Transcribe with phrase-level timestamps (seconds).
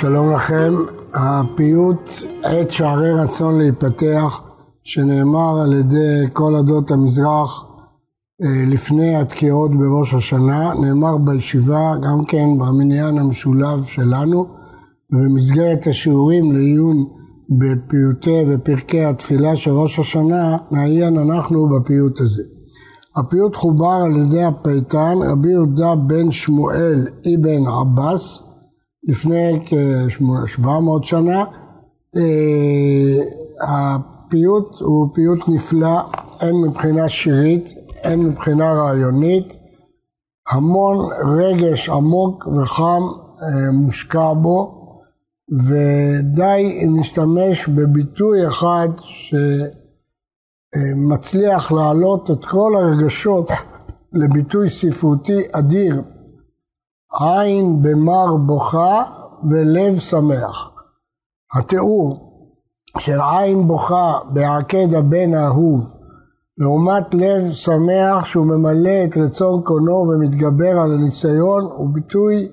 [0.00, 0.74] שלום לכם,
[1.14, 2.10] הפיוט
[2.42, 4.40] עת שערי רצון להיפתח,
[4.84, 7.64] שנאמר על ידי כל עדות המזרח
[8.42, 14.46] אה, לפני התקיעות בראש השנה, נאמר בישיבה גם כן במניין המשולב שלנו,
[15.12, 17.04] ובמסגרת השיעורים לעיון
[17.58, 22.42] בפיוטי ופרקי התפילה של ראש השנה, נעיין אנחנו בפיוט הזה.
[23.16, 28.55] הפיוט חובר על ידי הפייטן רבי יהודה בן שמואל אבן עבאס
[29.06, 31.44] לפני כ-700 שנה.
[32.16, 33.18] אה,
[33.68, 36.00] הפיוט הוא פיוט נפלא,
[36.40, 39.56] הן מבחינה שירית, הן מבחינה רעיונית.
[40.50, 43.02] המון רגש עמוק וחם
[43.42, 44.76] אה, מושקע בו,
[45.52, 48.88] ודי אם נשתמש בביטוי אחד
[50.74, 53.50] שמצליח להעלות את כל הרגשות
[54.12, 56.02] לביטוי ספרותי אדיר
[57.20, 59.02] עין במר בוכה
[59.50, 60.70] ולב שמח.
[61.58, 62.16] התיאור
[62.98, 65.80] של עין בוכה בעקד הבן האהוב
[66.58, 72.48] לעומת לב שמח שהוא ממלא את רצון קונו ומתגבר על הניסיון הוא ביטוי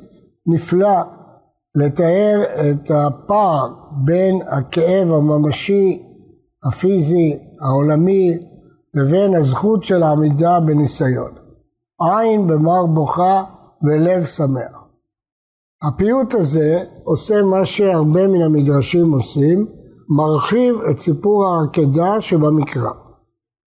[0.48, 1.02] נפלא
[1.76, 3.68] לתאר את הפער
[4.06, 6.04] בין הכאב הממשי,
[6.68, 8.38] הפיזי, העולמי,
[8.94, 11.32] לבין הזכות של העמידה בניסיון.
[12.02, 13.44] עין במר בוכה
[13.84, 14.84] ולב שמח.
[15.84, 19.68] הפיוט הזה עושה מה שהרבה מן המדרשים עושים,
[20.10, 22.92] מרחיב את סיפור העקדה שבמקרא.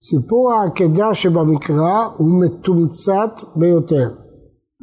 [0.02, 4.10] סיפור העקדה שבמקרא הוא מתומצת ביותר,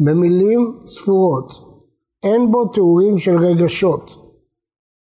[0.06, 1.52] במילים ספורות.
[2.24, 4.12] אין בו תיאורים של רגשות,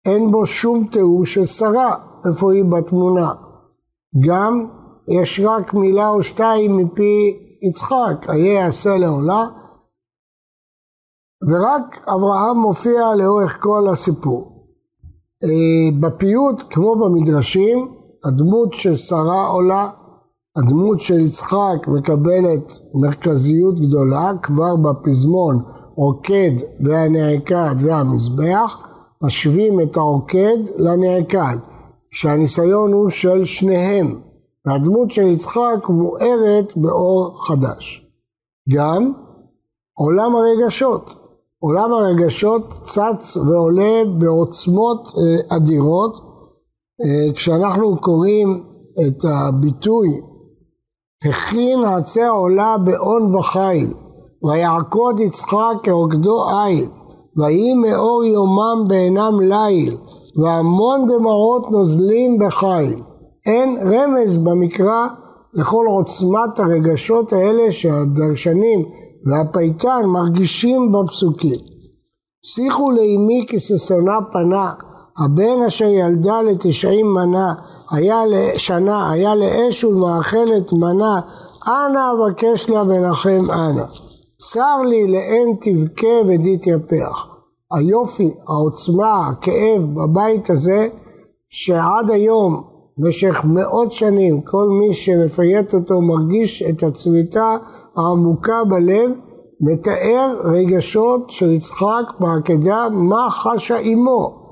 [0.06, 1.96] אין בו שום תיאור של שרה,
[2.30, 3.32] איפה היא בתמונה.
[4.28, 4.68] גם
[5.08, 9.44] יש רק מילה או שתיים מפי יצחק, איה יעשה לעולה,
[11.48, 14.68] ורק אברהם מופיע לאורך כל הסיפור.
[15.44, 17.92] אה, בפיוט, כמו במדרשים,
[18.26, 19.90] הדמות של שרה עולה,
[20.58, 25.64] הדמות של יצחק מקבלת מרכזיות גדולה, כבר בפזמון
[25.96, 26.52] עוקד
[26.86, 28.78] והנעקד והמזבח,
[29.22, 31.58] משווים את העוקד לנעקד,
[32.12, 34.22] שהניסיון הוא של שניהם,
[34.66, 38.08] והדמות של יצחק מוארת באור חדש.
[38.70, 39.14] גם
[39.94, 41.23] עולם הרגשות,
[41.66, 46.18] עולם הרגשות צץ ועולה בעוצמות אה, אדירות.
[47.02, 48.64] אה, כשאנחנו קוראים
[49.08, 50.10] את הביטוי
[51.30, 53.94] הכין עצי עולה באון וחיל,
[54.44, 56.90] ויעקוד יצחק כעוקדו איל,
[57.38, 59.98] ויהי מאור יומם בעינם ליל,
[60.44, 63.00] והמון דמעות נוזלים בחיל.
[63.46, 65.08] אין רמז במקרא
[65.54, 68.86] לכל עוצמת הרגשות האלה שהדרשנים
[69.26, 71.60] והפייטן מרגישים בפסוקים.
[72.46, 74.72] שיחו לאמי כששונה פנה,
[75.18, 77.54] הבן אשר ילדה לתשעים מנה,
[77.92, 81.22] היה לשנה, היה לאש ולמאכלת מנה,
[81.68, 83.84] אנא אבקש לה מנחם אנא.
[84.38, 87.26] צר לי לאם תבכה ותתייפח.
[87.72, 90.88] היופי, העוצמה, הכאב בבית הזה,
[91.50, 92.64] שעד היום,
[92.98, 97.58] במשך מאות שנים, כל מי שמפייט אותו מרגיש את הצביטה
[97.98, 99.12] העמוקה בלב,
[99.62, 104.44] מתאר רגשות של יצחק בעקדה מה חשה אמו.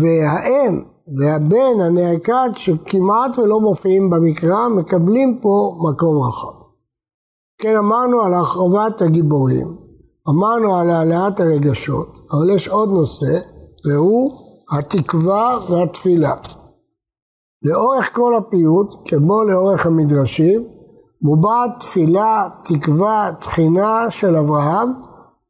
[0.00, 0.82] והאם
[1.18, 6.64] והבן הנעקד שכמעט ולא מופיעים במקרא, מקבלים פה מקום רחב.
[7.58, 9.66] כן, אמרנו על החרבת הגיבורים,
[10.28, 13.38] אמרנו על העלאת הרגשות, אבל יש עוד נושא,
[13.86, 14.32] והוא
[14.78, 16.34] התקווה והתפילה.
[17.62, 20.64] לאורך כל הפיוט, כמו לאורך המדרשים,
[21.24, 24.92] מובעת תפילה, תקווה, תחינה של אברהם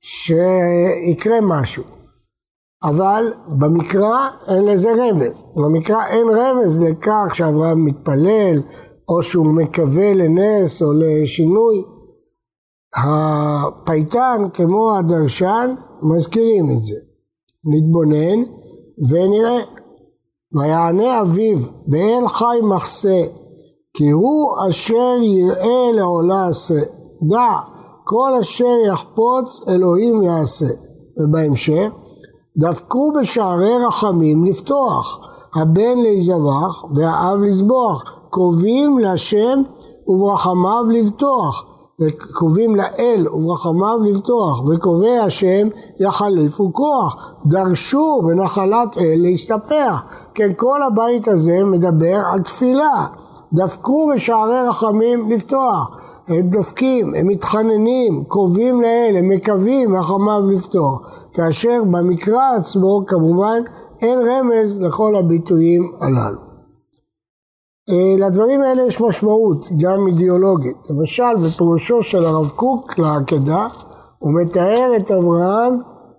[0.00, 1.84] שיקרה משהו.
[2.84, 5.44] אבל במקרא אין לזה רמז.
[5.56, 8.62] במקרא אין רמז לכך שאברהם מתפלל,
[9.08, 11.84] או שהוא מקווה לנס או לשינוי.
[12.96, 16.96] הפייטן, כמו הדרשן, מזכירים את זה.
[17.64, 18.43] נתבונן
[19.10, 19.60] ונראה.
[20.52, 23.22] ויענה אביו, באין חי מחסה,
[23.96, 26.81] כי הוא אשר יראה לעולה עשה.
[27.23, 27.52] דע,
[28.05, 30.67] כל אשר יחפוץ אלוהים יעשה.
[31.19, 31.88] ובהמשך,
[32.56, 35.19] דפקו בשערי רחמים לפתוח,
[35.55, 39.62] הבן להיזבח והאב לזבוח, קרובים להשם
[40.08, 41.64] וברחמיו לבטוח,
[42.00, 45.69] וקרובים לאל וברחמיו לבטוח, וקובע השם
[46.00, 50.02] יחליפו כוח, דרשו בנחלת אל להסתפח.
[50.35, 53.06] כן, כל הבית הזה מדבר על תפילה.
[53.54, 56.00] דפקו בשערי רחמים לפתוח.
[56.28, 61.00] הם דופקים, הם מתחננים, קרובים לאל, הם מקווים רחמיו לפתוח.
[61.32, 63.62] כאשר במקרא עצמו כמובן
[64.02, 66.40] אין רמז לכל הביטויים הללו.
[67.90, 70.76] אה, לדברים האלה יש משמעות, גם אידיאולוגית.
[70.90, 73.66] למשל, בפירושו של הרב קוק לעקדה,
[74.18, 75.78] הוא מתאר את אברהם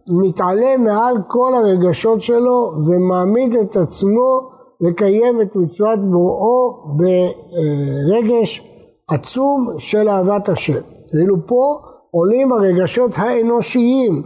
[0.09, 8.71] מתעלה מעל כל הרגשות שלו ומעמיד את עצמו לקיים את מצוות בוראו ברגש
[9.09, 10.81] עצום של אהבת השם.
[11.13, 11.79] ואילו פה
[12.11, 14.23] עולים הרגשות האנושיים,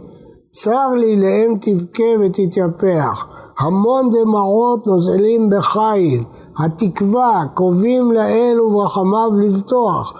[0.50, 3.26] צר לי לאם תבכה ותתייפח,
[3.58, 6.22] המון דמעות נוזלים בחיל,
[6.58, 10.12] התקווה, קרובים לאל וברחמיו לבטוח.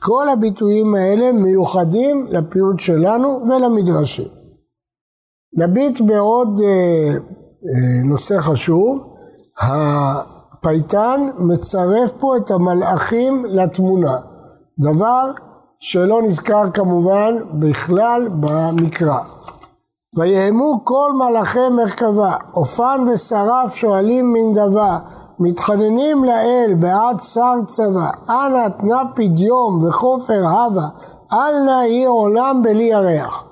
[0.00, 4.28] כל הביטויים האלה מיוחדים לפיוט שלנו ולמדרשים.
[5.58, 9.13] נביט בעוד אה, אה, נושא חשוב,
[9.58, 14.16] הפייטן מצרף פה את המלאכים לתמונה,
[14.78, 15.30] דבר
[15.80, 19.18] שלא נזכר כמובן בכלל במקרא.
[20.16, 24.96] ויהמו כל מלאכי מרכבה, אופן ושרף שואלים מן דבר,
[25.38, 30.88] מתחננים לאל בעד שר צבא, אנא תנה פדיום וחופר הווה,
[31.32, 33.43] אל נא יהיה עולם בלי ירח.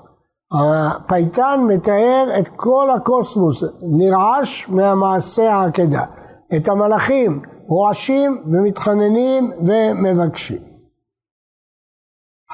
[0.53, 3.63] הפייטן מתאר את כל הקוסמוס,
[3.97, 6.03] נרעש מהמעשה העקדה.
[6.55, 10.61] את המלאכים רועשים ומתחננים ומבקשים.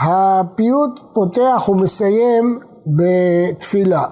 [0.01, 2.59] הפיוט פותח ומסיים
[2.97, 4.03] בתפילה.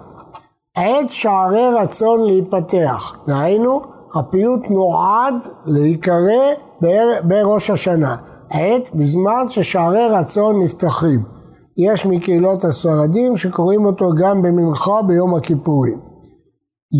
[0.76, 3.82] עת שערי רצון להיפתח, דהיינו
[4.16, 5.34] הפיוט נועד
[5.66, 6.54] להיקרא
[7.24, 8.16] בראש השנה,
[8.50, 11.37] עת בזמן ששערי רצון נפתחים.
[11.78, 16.00] יש מקהילות הספרדים שקוראים אותו גם במנחה ביום הכיפורים.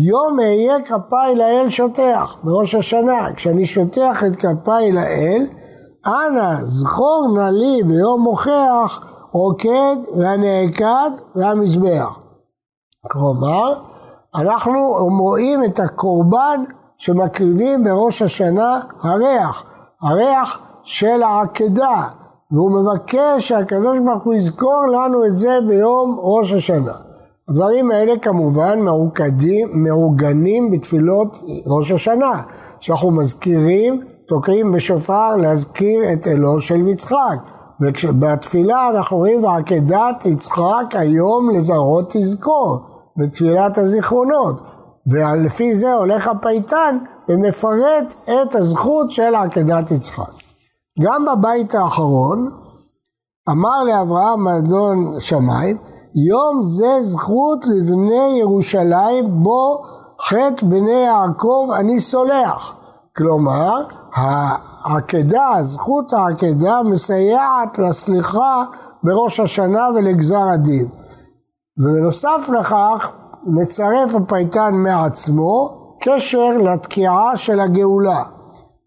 [0.08, 5.46] יום אהיה כפיי לאל שוטח, בראש השנה, כשאני שוטח את כפיי לאל,
[6.06, 12.18] אנא זכור נא לי ביום מוכח עוקד והנעקד והמזבח.
[13.10, 13.72] כלומר,
[14.34, 14.78] אנחנו
[15.20, 16.64] רואים את הקורבן
[16.98, 19.64] שמקריבים בראש השנה הריח,
[20.02, 22.02] הריח של העקדה,
[22.52, 26.92] והוא מבקש שהקדוש ברוך הוא יזכור לנו את זה ביום ראש השנה.
[27.48, 32.42] הדברים האלה כמובן מעוקדים, מעוגנים בתפילות ראש השנה,
[32.80, 37.38] שאנחנו מזכירים, תוקעים בשופר להזכיר את אלו של יצחק.
[37.80, 42.78] ובתפילה אנחנו רואים ועקדת יצחק היום לזרות תזכור,
[43.16, 44.60] בתפילת הזיכרונות.
[45.12, 46.98] ולפי זה הולך הפייטן
[47.28, 50.47] ומפרט את הזכות של עקדת יצחק.
[51.00, 52.50] גם בבית האחרון
[53.50, 55.78] אמר לאברהם אדון שמיים,
[56.28, 59.82] יום זה זכות לבני ירושלים, בו
[60.28, 62.74] חטא בני יעקב אני סולח.
[63.16, 63.74] כלומר,
[64.84, 68.64] העקדה, זכות העקדה מסייעת לסליחה
[69.02, 70.88] בראש השנה ולגזר הדין.
[71.78, 73.12] ובנוסף לכך,
[73.46, 78.37] מצרף הפייטן מעצמו קשר לתקיעה של הגאולה.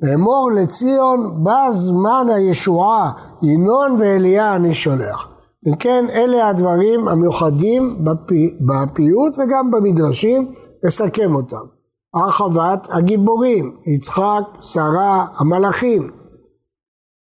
[0.01, 3.11] ואמור לציון בא זמן הישועה,
[3.43, 5.27] ינון ואליה אני שולח.
[5.67, 10.53] אם כן, אלה הדברים המיוחדים בפי, בפיוט וגם במדרשים,
[10.85, 11.65] נסכם אותם.
[12.13, 16.11] הרחבת הגיבורים, יצחק, שרה, המלאכים,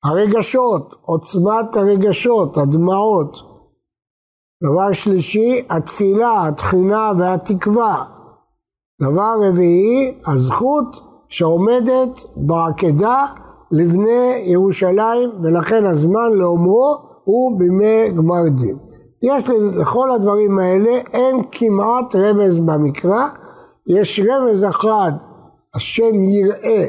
[0.03, 3.37] הרגשות, עוצמת הרגשות, הדמעות.
[4.63, 8.03] דבר שלישי, התפילה, התחינה והתקווה.
[9.01, 13.25] דבר רביעי, הזכות שעומדת בעקדה
[13.71, 18.77] לבני ירושלים, ולכן הזמן לאומרו הוא בימי גמר דין.
[19.23, 19.49] יש
[19.81, 23.27] לכל הדברים האלה, אין כמעט רמז במקרא,
[23.87, 25.11] יש רמז אחד,
[25.75, 26.85] השם יראה,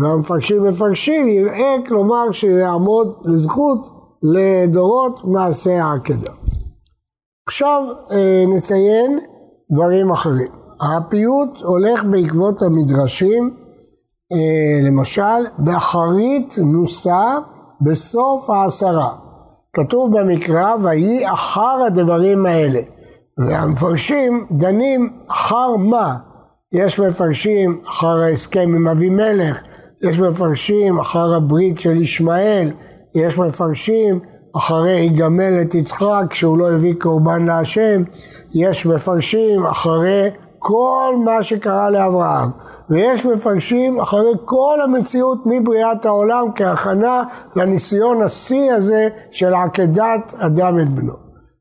[0.00, 3.88] והמפרשים מפרשים, יראה כלומר שיעמוד לזכות
[4.22, 6.32] לדורות מעשה העקדה.
[7.48, 9.18] עכשיו אה, נציין
[9.72, 10.63] דברים אחרים.
[10.84, 13.56] הפיוט הולך בעקבות המדרשים,
[14.32, 17.38] אה, למשל, באחרית נוסה
[17.80, 19.10] בסוף העשרה.
[19.76, 22.80] כתוב במקרא, ויהי אחר הדברים האלה.
[23.38, 26.16] והמפרשים דנים אחר מה?
[26.74, 29.60] יש מפרשים אחר ההסכם עם אבימלך,
[30.02, 32.70] יש מפרשים אחר הברית של ישמעאל,
[33.14, 34.20] יש מפרשים
[34.56, 38.02] אחרי יגמל את יצחק שהוא לא הביא קורבן להשם,
[38.54, 40.30] יש מפרשים אחרי
[40.66, 42.50] כל מה שקרה לאברהם,
[42.90, 47.22] ויש מפרשים אחרי כל המציאות מבריאת העולם כהכנה
[47.56, 51.12] לניסיון השיא הזה של עקדת אדם את בנו.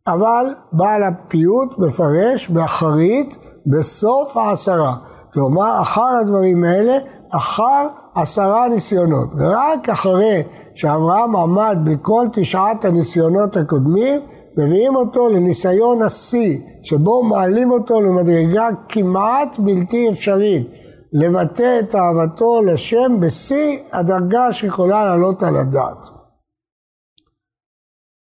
[0.07, 4.95] אבל בעל הפיוט מפרש באחרית בסוף העשרה.
[5.33, 6.93] כלומר, אחר הדברים האלה,
[7.31, 9.29] אחר עשרה ניסיונות.
[9.39, 10.43] ורק אחרי
[10.75, 14.19] שאברהם עמד בכל תשעת הניסיונות הקודמים,
[14.57, 20.67] מביאים אותו לניסיון השיא, שבו מעלים אותו למדרגה כמעט בלתי אפשרית,
[21.13, 26.05] לבטא את אהבתו לשם בשיא הדרגה שיכולה לעלות על הדעת.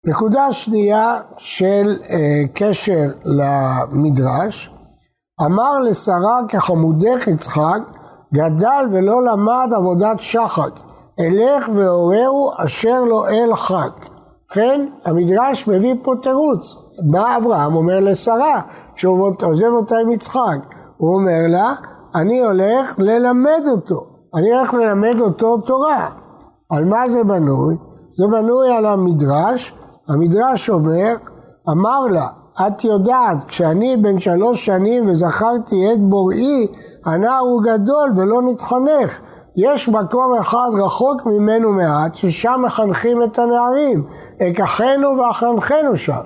[0.07, 4.71] נקודה שנייה של אה, קשר למדרש,
[5.45, 7.79] אמר לשרה כחמודך יצחק,
[8.33, 10.79] גדל ולא למד עבודת שחק,
[11.19, 14.14] אלך והורהו אשר לא אל חק.
[14.53, 16.77] כן, המדרש מביא פה תירוץ.
[17.11, 18.61] בא אברהם, אומר לשרה,
[18.95, 20.59] כשהוא עוזב אותה עם יצחק,
[20.97, 21.73] הוא אומר לה,
[22.15, 26.09] אני הולך ללמד אותו, אני הולך ללמד אותו תורה.
[26.71, 27.75] על מה זה בנוי?
[28.17, 29.73] זה בנוי על המדרש,
[30.09, 31.15] המדרש אומר,
[31.71, 32.27] אמר לה,
[32.67, 36.67] את יודעת, כשאני בן שלוש שנים וזכרתי את בוראי,
[37.05, 39.21] הנער הוא גדול ולא נתחנך.
[39.57, 44.03] יש מקום אחד רחוק ממנו מעט, ששם מחנכים את הנערים.
[44.41, 46.21] אקחנו ואחנכנו שם.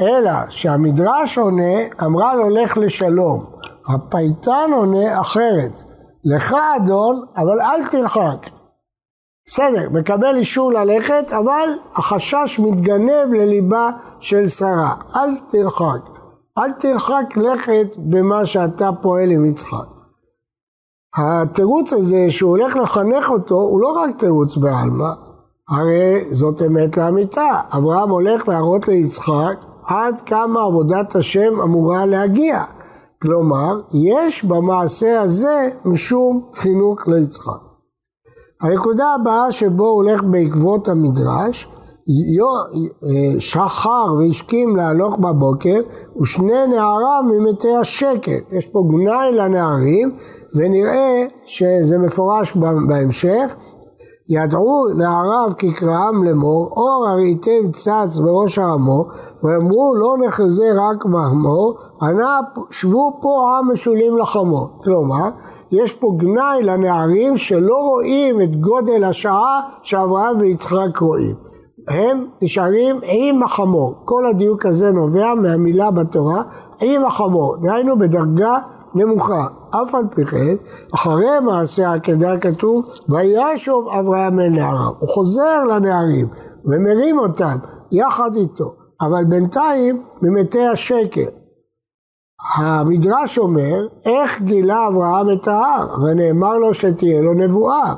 [0.00, 3.44] אלא שהמדרש עונה, אמרה לו לך לשלום.
[3.88, 5.82] הפייטן עונה אחרת.
[6.24, 8.46] לך אדון, אבל אל תרחק.
[9.46, 14.94] בסדר, מקבל אישור ללכת, אבל החשש מתגנב לליבה של שרה.
[15.16, 16.18] אל תרחק.
[16.58, 19.97] אל תרחק לכת במה שאתה פועל עם יצחק.
[21.16, 25.10] התירוץ הזה שהוא הולך לחנך אותו הוא לא רק תירוץ בעלמא,
[25.68, 27.60] הרי זאת אמת לאמיתה.
[27.76, 29.54] אברהם הולך להראות ליצחק
[29.86, 32.64] עד כמה עבודת השם אמורה להגיע.
[33.22, 33.80] כלומר,
[34.12, 37.60] יש במעשה הזה משום חינוך ליצחק.
[38.62, 41.68] הנקודה הבאה שבו הולך בעקבות המדרש,
[43.38, 45.80] שחר והשכים להלוך בבוקר
[46.22, 48.38] ושני נעריו ממתי השקר.
[48.58, 50.16] יש פה גנאי לנערים
[50.54, 52.56] ונראה שזה מפורש
[52.88, 53.54] בהמשך.
[54.30, 59.04] ידעו נעריו כקראם לאמור, אור הראיתם צץ בראש העמו,
[59.42, 62.40] ואמרו לא נחזה רק מחמור, ענה
[62.70, 64.68] שבו פה עם משולים לחמור.
[64.84, 65.28] כלומר,
[65.72, 71.34] יש פה גנאי לנערים שלא רואים את גודל השעה שאברהם ויצחק רואים.
[71.88, 73.94] הם נשארים עם החמור.
[74.04, 76.42] כל הדיוק הזה נובע מהמילה בתורה
[76.80, 78.58] עם החמור, דהיינו בדרגה
[78.94, 79.46] נמוכה.
[79.70, 80.56] אף על פי כן,
[80.94, 84.92] אחרי מעשה העקדה כתוב, וישוב אברהם אל נעריו.
[84.98, 86.26] הוא חוזר לנערים
[86.64, 87.56] ומרים אותם
[87.92, 91.28] יחד איתו, אבל בינתיים ממתי השקר.
[92.56, 96.02] המדרש אומר, איך גילה אברהם את ההר?
[96.02, 97.94] ונאמר לו שתהיה לו נבואה.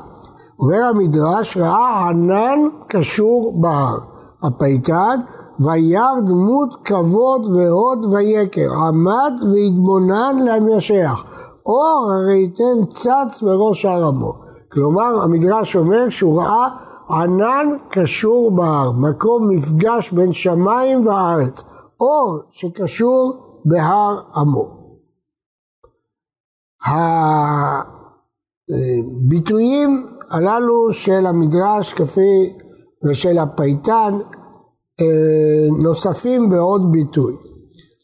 [0.59, 3.97] אומר המדרש, ראה ענן קשור בהר.
[4.43, 5.19] הפייטן,
[5.59, 11.23] וירא דמות כבוד והוד ויקר, עמד והתבונן למשח.
[11.65, 14.33] אור הראיתם צץ בראש הרמו.
[14.71, 16.67] כלומר, המדרש אומר שהוא ראה
[17.09, 21.63] ענן קשור בהר, מקום מפגש בין שמיים וארץ,
[21.99, 23.33] אור שקשור
[23.65, 24.81] בהר עמו.
[29.27, 32.53] הביטויים הללו של המדרש כפי
[33.03, 34.19] ושל הפייטן
[35.83, 37.33] נוספים בעוד ביטוי.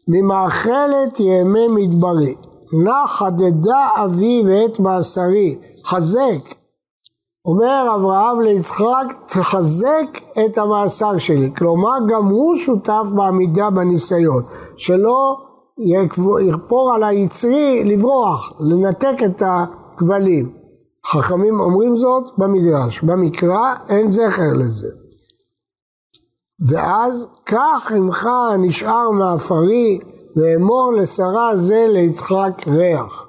[0.07, 2.35] ממאכלת ימי מדברי,
[2.83, 6.55] נא חדדה אבי ואת מאסרי, חזק.
[7.45, 11.51] אומר אברהם ליצחק, תחזק את המאסר שלי.
[11.57, 14.43] כלומר, גם הוא שותף בעמידה בניסיון,
[14.77, 15.37] שלא
[16.49, 20.51] יכפור על היצרי לברוח, לנתק את הכבלים.
[21.05, 24.96] חכמים אומרים זאת במדרש, במקרא אין זכר לזה.
[26.69, 28.27] ואז קח עמך
[28.59, 29.99] נשאר מעפרי
[30.35, 33.27] ואמור לשרה זה ליצחק ריח.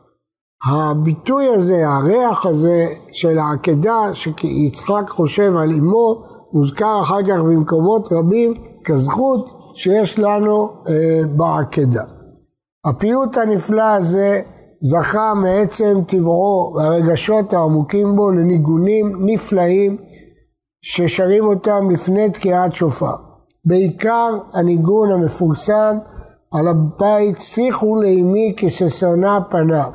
[0.71, 8.55] הביטוי הזה, הריח הזה של העקדה שיצחק חושב על אמו, מוזכר אחר כך במקומות רבים
[8.85, 12.03] כזכות שיש לנו אה, בעקדה.
[12.85, 14.41] הפיוט הנפלא הזה
[14.81, 19.97] זכה מעצם טבעו והרגשות העמוקים בו לניגונים נפלאים
[20.83, 23.15] ששרים אותם לפני תקיעת שופר.
[23.65, 25.99] בעיקר הניגון המפורסם
[26.53, 29.91] על הבית שיחו לאמי כששונה פניו,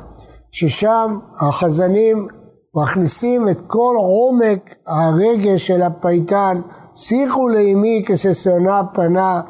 [0.52, 2.28] ששם החזנים
[2.74, 6.60] מכניסים את כל עומק הרגש של הפייטן,
[6.94, 9.40] שיחו לאמי כששונה פנה,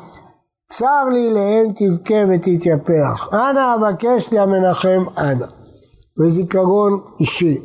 [0.71, 5.47] צר לי לאם תבכה ותתייפח, אנא אבקש לי המנחם אנא.
[6.21, 7.59] וזיכרון אישי.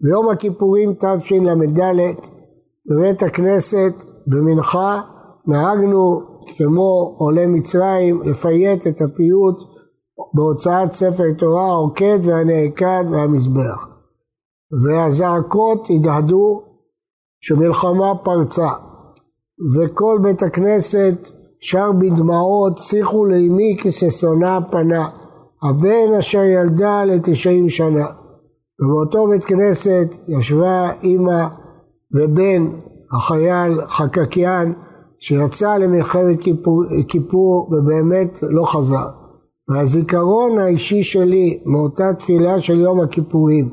[0.00, 1.80] ביום הכיפורים תשל"ד
[2.86, 3.92] בבית הכנסת
[4.26, 5.00] במנחה
[5.46, 6.20] נהגנו
[6.58, 9.56] כמו עולי מצרים לפייט את הפיוט
[10.34, 13.86] בהוצאת ספר תורה עוקד והנעקד והמזבח.
[14.84, 16.62] והזעקות הדהדו
[17.40, 18.68] שמלחמה פרצה,
[19.74, 21.26] וכל בית הכנסת
[21.60, 25.08] שר בדמעות, שיחו לאמי כששונה פנה,
[25.62, 28.06] הבן אשר ילדה לתשעים שנה.
[28.80, 31.46] ובאותו בית כנסת ישבה אימא
[32.14, 32.66] ובן
[33.12, 34.72] החייל חקקיאן
[35.18, 39.06] שיצא למלחמת כיפור, כיפור ובאמת לא חזר.
[39.68, 43.70] והזיכרון האישי שלי מאותה תפילה של יום הכיפורים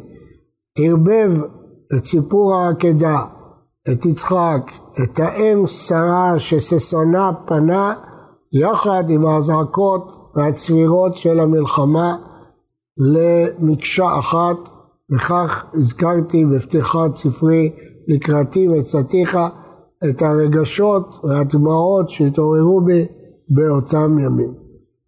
[0.78, 1.32] ערבב
[1.98, 3.20] את סיפור העקדה,
[3.92, 4.72] את יצחק,
[5.04, 7.94] את האם שרה שששונה פנה
[8.54, 12.16] יחד עם האזעקות והצבירות של המלחמה
[12.98, 14.58] למקשה אחת
[15.12, 17.72] וכך הזכרתי בפתיחת ספרי
[18.10, 19.38] לקראתי מצאתיך
[20.10, 23.06] את הרגשות והדמעות שהתעוררו בי
[23.50, 24.54] באותם ימים.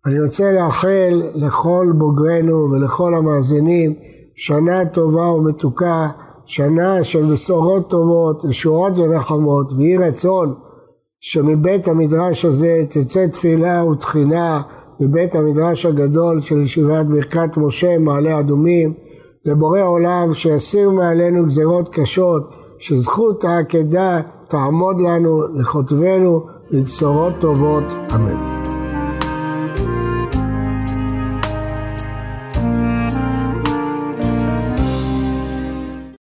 [0.05, 3.93] אני רוצה לאחל לכל בוגרינו ולכל המאזינים
[4.35, 6.09] שנה טובה ומתוקה,
[6.45, 10.53] שנה של בשורות טובות, ישועות ונחמות, ויהי רצון
[11.19, 14.61] שמבית המדרש הזה תצא תפילה ותחינה
[14.99, 18.93] מבית המדרש הגדול של ישיבת ברכת משה מעלה אדומים
[19.45, 27.83] לבורא עולם שיסיר מעלינו גזרות קשות שזכות העקדה תעמוד לנו לכותבנו לבשורות טובות,
[28.15, 28.60] אמן.